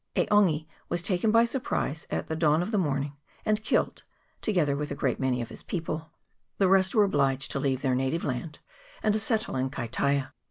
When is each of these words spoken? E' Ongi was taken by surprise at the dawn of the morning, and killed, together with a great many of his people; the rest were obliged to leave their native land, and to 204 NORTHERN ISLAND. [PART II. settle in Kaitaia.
E' 0.15 0.25
Ongi 0.31 0.65
was 0.89 1.03
taken 1.03 1.29
by 1.29 1.43
surprise 1.43 2.07
at 2.09 2.25
the 2.25 2.35
dawn 2.35 2.63
of 2.63 2.71
the 2.71 2.79
morning, 2.79 3.13
and 3.45 3.63
killed, 3.63 4.01
together 4.41 4.75
with 4.75 4.89
a 4.89 4.95
great 4.95 5.19
many 5.19 5.43
of 5.43 5.49
his 5.49 5.61
people; 5.61 6.09
the 6.57 6.67
rest 6.67 6.95
were 6.95 7.03
obliged 7.03 7.51
to 7.51 7.59
leave 7.59 7.83
their 7.83 7.93
native 7.93 8.23
land, 8.23 8.57
and 9.03 9.13
to 9.13 9.19
204 9.19 9.19
NORTHERN 9.19 9.19
ISLAND. 9.19 9.19
[PART 9.19 9.19
II. 9.19 9.19
settle 9.19 9.55
in 9.57 9.69
Kaitaia. 10.29 10.33